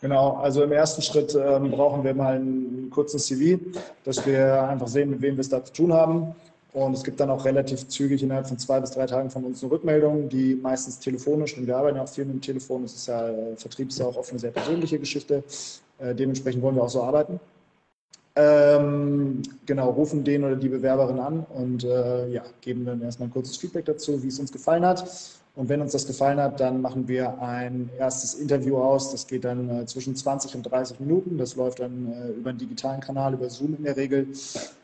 Genau, 0.00 0.36
also 0.36 0.62
im 0.62 0.72
ersten 0.72 1.02
Schritt 1.02 1.34
ähm, 1.34 1.70
brauchen 1.70 2.04
wir 2.04 2.14
mal 2.14 2.36
einen 2.36 2.88
kurzen 2.90 3.18
CV, 3.18 3.60
dass 4.04 4.24
wir 4.26 4.62
einfach 4.68 4.88
sehen, 4.88 5.10
mit 5.10 5.20
wem 5.20 5.36
wir 5.36 5.42
es 5.42 5.50
da 5.50 5.62
zu 5.62 5.72
tun 5.72 5.92
haben. 5.92 6.34
Und 6.72 6.94
es 6.94 7.02
gibt 7.02 7.18
dann 7.18 7.30
auch 7.30 7.44
relativ 7.44 7.88
zügig 7.88 8.22
innerhalb 8.22 8.46
von 8.46 8.56
zwei 8.56 8.80
bis 8.80 8.92
drei 8.92 9.04
Tagen 9.06 9.28
von 9.28 9.44
uns 9.44 9.62
eine 9.62 9.72
Rückmeldung, 9.72 10.28
die 10.28 10.54
meistens 10.54 11.00
telefonisch, 11.00 11.56
und 11.58 11.66
wir 11.66 11.76
arbeiten 11.76 11.96
ja 11.96 12.04
auch 12.04 12.08
viel 12.08 12.24
mit 12.24 12.34
dem 12.34 12.40
Telefon, 12.40 12.82
das 12.82 12.94
ist 12.94 13.08
ja, 13.08 13.28
äh, 13.28 13.56
Vertrieb 13.56 13.88
ist 13.88 13.98
ja 13.98 14.06
auch 14.06 14.16
oft 14.16 14.30
eine 14.30 14.38
sehr 14.38 14.52
persönliche 14.52 14.98
Geschichte. 14.98 15.42
Äh, 15.98 16.14
dementsprechend 16.14 16.62
wollen 16.62 16.76
wir 16.76 16.84
auch 16.84 16.90
so 16.90 17.02
arbeiten. 17.02 17.40
Ähm, 18.36 19.42
genau, 19.66 19.90
rufen 19.90 20.22
den 20.22 20.44
oder 20.44 20.54
die 20.54 20.68
Bewerberin 20.68 21.18
an 21.18 21.46
und 21.52 21.82
äh, 21.82 22.28
ja, 22.28 22.44
geben 22.60 22.86
dann 22.86 23.02
erstmal 23.02 23.28
ein 23.28 23.32
kurzes 23.32 23.56
Feedback 23.56 23.84
dazu, 23.86 24.22
wie 24.22 24.28
es 24.28 24.38
uns 24.38 24.52
gefallen 24.52 24.86
hat. 24.86 25.04
Und 25.60 25.68
wenn 25.68 25.82
uns 25.82 25.92
das 25.92 26.06
gefallen 26.06 26.40
hat, 26.40 26.58
dann 26.58 26.80
machen 26.80 27.06
wir 27.06 27.38
ein 27.42 27.90
erstes 27.98 28.32
Interview 28.32 28.78
aus. 28.78 29.10
Das 29.10 29.26
geht 29.26 29.44
dann 29.44 29.68
äh, 29.68 29.84
zwischen 29.84 30.16
20 30.16 30.54
und 30.54 30.62
30 30.62 31.00
Minuten. 31.00 31.36
Das 31.36 31.54
läuft 31.54 31.80
dann 31.80 32.10
äh, 32.10 32.28
über 32.30 32.48
einen 32.48 32.58
digitalen 32.58 33.02
Kanal, 33.02 33.34
über 33.34 33.50
Zoom 33.50 33.74
in 33.76 33.84
der 33.84 33.94
Regel, 33.94 34.28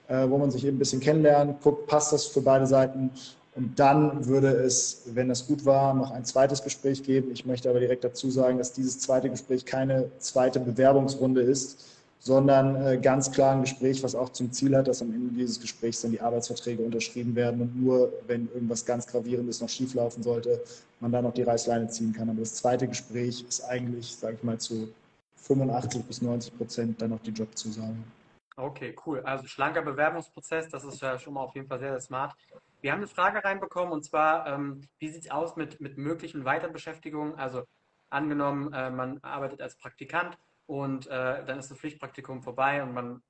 äh, 0.08 0.28
wo 0.28 0.36
man 0.36 0.50
sich 0.50 0.66
eben 0.66 0.76
ein 0.76 0.78
bisschen 0.78 1.00
kennenlernt, 1.00 1.62
guckt, 1.62 1.86
passt 1.86 2.12
das 2.12 2.26
für 2.26 2.42
beide 2.42 2.66
Seiten. 2.66 3.10
Und 3.54 3.78
dann 3.78 4.26
würde 4.26 4.48
es, 4.48 5.04
wenn 5.14 5.30
das 5.30 5.46
gut 5.46 5.64
war, 5.64 5.94
noch 5.94 6.10
ein 6.10 6.26
zweites 6.26 6.62
Gespräch 6.62 7.02
geben. 7.02 7.30
Ich 7.32 7.46
möchte 7.46 7.70
aber 7.70 7.80
direkt 7.80 8.04
dazu 8.04 8.30
sagen, 8.30 8.58
dass 8.58 8.74
dieses 8.74 8.98
zweite 8.98 9.30
Gespräch 9.30 9.64
keine 9.64 10.10
zweite 10.18 10.60
Bewerbungsrunde 10.60 11.40
ist, 11.40 11.86
sondern 12.26 12.74
äh, 12.84 12.98
ganz 12.98 13.30
klar 13.30 13.52
ein 13.52 13.60
Gespräch, 13.60 14.02
was 14.02 14.16
auch 14.16 14.30
zum 14.30 14.50
Ziel 14.50 14.76
hat, 14.76 14.88
dass 14.88 15.00
am 15.00 15.14
Ende 15.14 15.32
dieses 15.32 15.60
Gesprächs 15.60 16.00
dann 16.00 16.10
die 16.10 16.20
Arbeitsverträge 16.20 16.82
unterschrieben 16.82 17.36
werden 17.36 17.60
und 17.60 17.80
nur, 17.80 18.12
wenn 18.26 18.48
irgendwas 18.52 18.84
ganz 18.84 19.06
Gravierendes 19.06 19.60
noch 19.60 19.68
schieflaufen 19.68 20.24
sollte, 20.24 20.60
man 20.98 21.12
da 21.12 21.22
noch 21.22 21.32
die 21.32 21.44
Reißleine 21.44 21.86
ziehen 21.86 22.12
kann. 22.12 22.28
Aber 22.28 22.40
das 22.40 22.56
zweite 22.56 22.88
Gespräch 22.88 23.44
ist 23.48 23.60
eigentlich, 23.60 24.16
sage 24.16 24.34
ich 24.38 24.42
mal, 24.42 24.58
zu 24.58 24.92
85 25.36 26.04
bis 26.04 26.20
90 26.20 26.56
Prozent 26.58 27.00
dann 27.00 27.10
noch 27.10 27.20
die 27.20 27.30
Jobzusage. 27.30 27.94
Okay, 28.56 28.96
cool. 29.06 29.20
Also 29.20 29.46
schlanker 29.46 29.82
Bewerbungsprozess, 29.82 30.68
das 30.68 30.82
ist 30.82 31.00
ja 31.00 31.20
schon 31.20 31.34
mal 31.34 31.42
auf 31.42 31.54
jeden 31.54 31.68
Fall 31.68 31.78
sehr, 31.78 31.92
sehr 31.92 32.00
smart. 32.00 32.34
Wir 32.80 32.90
haben 32.90 32.98
eine 32.98 33.06
Frage 33.06 33.44
reinbekommen 33.44 33.92
und 33.92 34.04
zwar, 34.04 34.48
ähm, 34.48 34.80
wie 34.98 35.10
sieht 35.10 35.26
es 35.26 35.30
aus 35.30 35.54
mit, 35.54 35.80
mit 35.80 35.96
möglichen 35.96 36.44
Weiterbeschäftigungen? 36.44 37.36
Also 37.36 37.62
angenommen, 38.10 38.72
äh, 38.72 38.90
man 38.90 39.18
arbeitet 39.22 39.62
als 39.62 39.76
Praktikant 39.76 40.36
und 40.66 41.06
äh, 41.06 41.44
dann 41.44 41.58
ist 41.58 41.70
das 41.70 41.78
Pflichtpraktikum 41.78 42.42
vorbei 42.42 42.82
und 42.82 42.92
man 42.92 43.22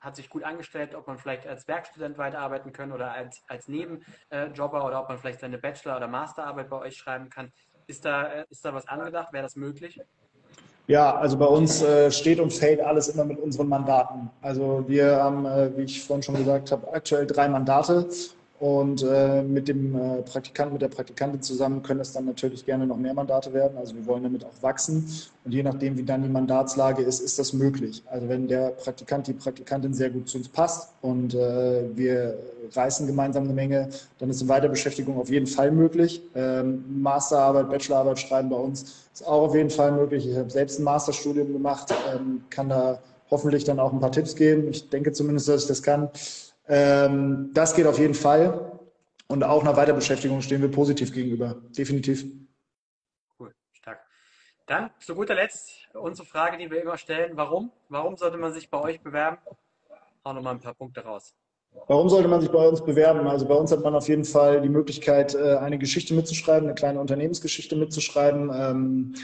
hat 0.00 0.16
sich 0.16 0.30
gut 0.30 0.44
angestellt, 0.44 0.94
ob 0.94 1.06
man 1.06 1.18
vielleicht 1.18 1.46
als 1.46 1.68
Werkstudent 1.68 2.16
weiterarbeiten 2.16 2.72
kann 2.72 2.90
oder 2.90 3.12
als, 3.12 3.42
als 3.48 3.68
Nebenjobber 3.68 4.86
oder 4.86 5.02
ob 5.02 5.08
man 5.08 5.18
vielleicht 5.18 5.40
seine 5.40 5.58
Bachelor- 5.58 5.98
oder 5.98 6.08
Masterarbeit 6.08 6.70
bei 6.70 6.78
euch 6.78 6.96
schreiben 6.96 7.28
kann. 7.28 7.52
Ist 7.86 8.04
da, 8.04 8.24
äh, 8.32 8.44
ist 8.48 8.64
da 8.64 8.72
was 8.72 8.88
angedacht? 8.88 9.32
Wäre 9.32 9.42
das 9.42 9.56
möglich? 9.56 10.00
Ja, 10.86 11.14
also 11.16 11.36
bei 11.36 11.46
uns 11.46 11.82
äh, 11.82 12.10
steht 12.10 12.40
und 12.40 12.52
fällt 12.52 12.80
alles 12.80 13.08
immer 13.08 13.24
mit 13.24 13.38
unseren 13.38 13.68
Mandaten. 13.68 14.30
Also 14.40 14.84
wir 14.88 15.22
haben, 15.22 15.44
äh, 15.46 15.76
wie 15.76 15.82
ich 15.82 16.02
vorhin 16.02 16.22
schon 16.22 16.36
gesagt 16.36 16.72
habe, 16.72 16.92
aktuell 16.92 17.26
drei 17.26 17.48
Mandate 17.48 18.08
und 18.60 19.02
äh, 19.02 19.42
mit 19.42 19.68
dem 19.68 19.96
äh, 19.96 20.20
Praktikanten, 20.20 20.74
mit 20.74 20.82
der 20.82 20.88
Praktikantin 20.88 21.40
zusammen 21.40 21.82
können 21.82 22.00
es 22.00 22.12
dann 22.12 22.26
natürlich 22.26 22.66
gerne 22.66 22.86
noch 22.86 22.98
mehr 22.98 23.14
Mandate 23.14 23.54
werden. 23.54 23.78
Also 23.78 23.94
wir 23.96 24.04
wollen 24.04 24.22
damit 24.22 24.44
auch 24.44 24.62
wachsen. 24.62 25.10
Und 25.46 25.52
je 25.52 25.62
nachdem, 25.62 25.96
wie 25.96 26.02
dann 26.02 26.22
die 26.22 26.28
Mandatslage 26.28 27.02
ist, 27.02 27.20
ist 27.20 27.38
das 27.38 27.54
möglich. 27.54 28.02
Also 28.10 28.28
wenn 28.28 28.48
der 28.48 28.68
Praktikant, 28.72 29.26
die 29.26 29.32
Praktikantin 29.32 29.94
sehr 29.94 30.10
gut 30.10 30.28
zu 30.28 30.36
uns 30.36 30.48
passt 30.50 30.92
und 31.00 31.34
äh, 31.34 31.96
wir 31.96 32.38
reißen 32.72 33.06
gemeinsam 33.06 33.44
eine 33.44 33.54
Menge, 33.54 33.88
dann 34.18 34.28
ist 34.28 34.42
eine 34.42 34.50
Weiterbeschäftigung 34.50 35.18
auf 35.18 35.30
jeden 35.30 35.46
Fall 35.46 35.70
möglich. 35.70 36.20
Ähm, 36.34 36.84
Masterarbeit, 37.00 37.70
Bachelorarbeit 37.70 38.18
schreiben 38.18 38.50
bei 38.50 38.56
uns 38.56 39.08
ist 39.14 39.26
auch 39.26 39.48
auf 39.48 39.54
jeden 39.54 39.70
Fall 39.70 39.92
möglich. 39.92 40.28
Ich 40.28 40.36
habe 40.36 40.50
selbst 40.50 40.78
ein 40.78 40.84
Masterstudium 40.84 41.50
gemacht, 41.50 41.94
ähm, 42.14 42.42
kann 42.50 42.68
da 42.68 43.00
hoffentlich 43.30 43.64
dann 43.64 43.80
auch 43.80 43.94
ein 43.94 44.00
paar 44.00 44.12
Tipps 44.12 44.36
geben. 44.36 44.68
Ich 44.68 44.90
denke 44.90 45.12
zumindest, 45.12 45.48
dass 45.48 45.62
ich 45.62 45.68
das 45.68 45.82
kann. 45.82 46.10
Ähm, 46.70 47.50
das 47.52 47.74
geht 47.74 47.86
auf 47.86 47.98
jeden 47.98 48.14
Fall. 48.14 48.78
Und 49.26 49.44
auch 49.44 49.62
einer 49.62 49.76
Weiterbeschäftigung 49.76 50.40
stehen 50.40 50.62
wir 50.62 50.70
positiv 50.70 51.12
gegenüber. 51.12 51.56
Definitiv. 51.76 52.24
Cool, 53.38 53.52
stark. 53.72 54.00
Dann 54.66 54.90
zu 55.00 55.14
guter 55.14 55.34
Letzt 55.34 55.70
unsere 55.94 56.26
Frage, 56.26 56.56
die 56.58 56.70
wir 56.70 56.82
immer 56.82 56.96
stellen. 56.96 57.32
Warum? 57.34 57.72
Warum 57.88 58.16
sollte 58.16 58.38
man 58.38 58.52
sich 58.52 58.70
bei 58.70 58.80
euch 58.80 59.00
bewerben? 59.00 59.38
Hau 60.24 60.32
nochmal 60.32 60.54
ein 60.54 60.60
paar 60.60 60.74
Punkte 60.74 61.02
raus. 61.02 61.34
Warum 61.86 62.08
sollte 62.08 62.28
man 62.28 62.40
sich 62.40 62.50
bei 62.50 62.66
uns 62.66 62.84
bewerben? 62.84 63.26
Also 63.26 63.46
bei 63.46 63.54
uns 63.54 63.72
hat 63.72 63.82
man 63.82 63.94
auf 63.94 64.08
jeden 64.08 64.24
Fall 64.24 64.60
die 64.60 64.68
Möglichkeit, 64.68 65.34
äh, 65.34 65.56
eine 65.56 65.78
Geschichte 65.78 66.14
mitzuschreiben, 66.14 66.68
eine 66.68 66.74
kleine 66.74 67.00
Unternehmensgeschichte 67.00 67.76
mitzuschreiben. 67.76 68.50
Ähm, 68.54 69.14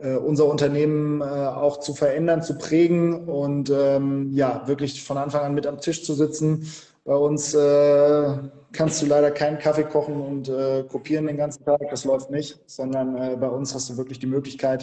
äh, 0.00 0.14
unser 0.14 0.46
Unternehmen 0.46 1.20
äh, 1.20 1.24
auch 1.24 1.80
zu 1.80 1.94
verändern, 1.94 2.42
zu 2.42 2.56
prägen 2.56 3.28
und 3.28 3.70
ähm, 3.70 4.32
ja, 4.32 4.66
wirklich 4.68 5.02
von 5.02 5.18
Anfang 5.18 5.42
an 5.42 5.54
mit 5.54 5.66
am 5.66 5.80
Tisch 5.80 6.04
zu 6.04 6.14
sitzen. 6.14 6.72
Bei 7.08 7.16
uns 7.16 7.54
äh, 7.54 8.36
kannst 8.74 9.00
du 9.00 9.06
leider 9.06 9.30
keinen 9.30 9.58
Kaffee 9.58 9.84
kochen 9.84 10.20
und 10.20 10.50
äh, 10.50 10.84
kopieren 10.86 11.26
den 11.26 11.38
ganzen 11.38 11.64
Tag, 11.64 11.80
das 11.88 12.04
läuft 12.04 12.30
nicht, 12.30 12.60
sondern 12.66 13.16
äh, 13.16 13.34
bei 13.34 13.48
uns 13.48 13.74
hast 13.74 13.88
du 13.88 13.96
wirklich 13.96 14.18
die 14.18 14.26
Möglichkeit, 14.26 14.82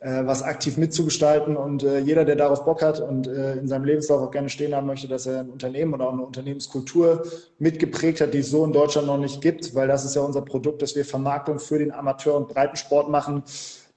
äh, 0.00 0.26
was 0.26 0.42
aktiv 0.42 0.76
mitzugestalten. 0.76 1.56
Und 1.56 1.84
äh, 1.84 2.00
jeder, 2.00 2.24
der 2.24 2.34
darauf 2.34 2.64
Bock 2.64 2.82
hat 2.82 2.98
und 2.98 3.28
äh, 3.28 3.52
in 3.52 3.68
seinem 3.68 3.84
Lebenslauf 3.84 4.22
auch 4.22 4.32
gerne 4.32 4.48
stehen 4.48 4.74
haben 4.74 4.88
möchte, 4.88 5.06
dass 5.06 5.26
er 5.26 5.38
ein 5.38 5.50
Unternehmen 5.50 5.94
oder 5.94 6.08
auch 6.08 6.14
eine 6.14 6.26
Unternehmenskultur 6.26 7.22
mitgeprägt 7.60 8.20
hat, 8.20 8.34
die 8.34 8.38
es 8.38 8.50
so 8.50 8.64
in 8.64 8.72
Deutschland 8.72 9.06
noch 9.06 9.18
nicht 9.18 9.40
gibt, 9.40 9.72
weil 9.72 9.86
das 9.86 10.04
ist 10.04 10.16
ja 10.16 10.22
unser 10.22 10.42
Produkt, 10.42 10.82
dass 10.82 10.96
wir 10.96 11.04
Vermarktung 11.04 11.60
für 11.60 11.78
den 11.78 11.92
Amateur- 11.92 12.34
und 12.34 12.48
Breitensport 12.48 13.08
machen. 13.08 13.44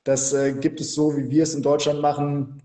Das 0.04 0.36
gibt 0.62 0.82
es 0.82 0.94
so, 0.94 1.18
wie 1.18 1.32
wir 1.32 1.42
es 1.42 1.56
in 1.56 1.64
Deutschland 1.64 2.00
machen, 2.00 2.62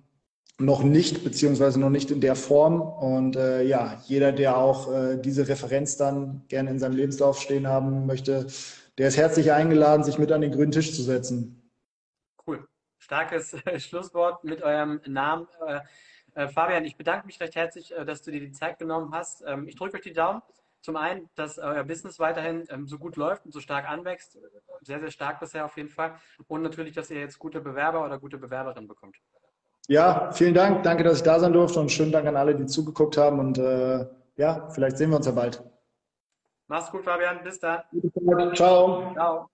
noch 0.60 0.82
nicht, 0.82 1.24
beziehungsweise 1.24 1.80
noch 1.80 1.90
nicht 1.90 2.10
in 2.10 2.20
der 2.20 2.36
Form. 2.36 2.80
Und 2.80 3.36
äh, 3.36 3.62
ja, 3.62 4.00
jeder, 4.06 4.32
der 4.32 4.56
auch 4.56 4.92
äh, 4.92 5.16
diese 5.16 5.48
Referenz 5.48 5.96
dann 5.96 6.42
gerne 6.48 6.70
in 6.70 6.78
seinem 6.78 6.96
Lebenslauf 6.96 7.40
stehen 7.40 7.66
haben 7.66 8.06
möchte, 8.06 8.46
der 8.98 9.08
ist 9.08 9.16
herzlich 9.16 9.52
eingeladen, 9.52 10.04
sich 10.04 10.18
mit 10.18 10.30
an 10.30 10.42
den 10.42 10.52
grünen 10.52 10.72
Tisch 10.72 10.94
zu 10.94 11.02
setzen. 11.02 11.70
Cool. 12.46 12.66
Starkes 12.98 13.54
äh, 13.64 13.80
Schlusswort 13.80 14.44
mit 14.44 14.62
eurem 14.62 15.00
Namen. 15.06 15.46
Äh, 15.66 15.80
äh, 16.34 16.48
Fabian, 16.48 16.84
ich 16.84 16.96
bedanke 16.96 17.26
mich 17.26 17.40
recht 17.40 17.56
herzlich, 17.56 17.94
dass 18.06 18.22
du 18.22 18.30
dir 18.30 18.40
die 18.40 18.52
Zeit 18.52 18.78
genommen 18.78 19.12
hast. 19.12 19.42
Ähm, 19.46 19.66
ich 19.66 19.76
drücke 19.76 19.96
euch 19.96 20.02
die 20.02 20.12
Daumen. 20.12 20.42
Zum 20.82 20.96
einen, 20.96 21.28
dass 21.34 21.58
euer 21.58 21.84
Business 21.84 22.18
weiterhin 22.18 22.64
ähm, 22.70 22.86
so 22.86 22.98
gut 22.98 23.16
läuft 23.16 23.44
und 23.44 23.52
so 23.52 23.60
stark 23.60 23.88
anwächst. 23.88 24.38
Sehr, 24.80 24.98
sehr 25.00 25.10
stark 25.10 25.38
bisher 25.38 25.66
auf 25.66 25.76
jeden 25.76 25.90
Fall. 25.90 26.16
Und 26.46 26.62
natürlich, 26.62 26.94
dass 26.94 27.10
ihr 27.10 27.20
jetzt 27.20 27.38
gute 27.38 27.60
Bewerber 27.60 28.04
oder 28.04 28.18
gute 28.18 28.38
Bewerberinnen 28.38 28.88
bekommt. 28.88 29.18
Ja, 29.90 30.30
vielen 30.30 30.54
Dank. 30.54 30.84
Danke, 30.84 31.02
dass 31.02 31.16
ich 31.16 31.24
da 31.24 31.40
sein 31.40 31.52
durfte 31.52 31.80
und 31.80 31.90
schönen 31.90 32.12
Dank 32.12 32.24
an 32.24 32.36
alle, 32.36 32.54
die 32.54 32.64
zugeguckt 32.66 33.16
haben. 33.16 33.40
Und 33.40 33.58
äh, 33.58 34.06
ja, 34.36 34.68
vielleicht 34.70 34.98
sehen 34.98 35.10
wir 35.10 35.16
uns 35.16 35.26
ja 35.26 35.32
bald. 35.32 35.64
Mach's 36.68 36.92
gut, 36.92 37.04
Fabian. 37.04 37.42
Bis 37.42 37.58
dann. 37.58 37.82
Ciao. 38.54 39.12
Ciao. 39.14 39.49